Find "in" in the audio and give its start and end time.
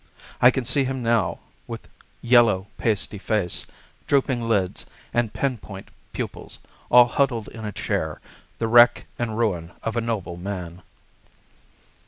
7.49-7.65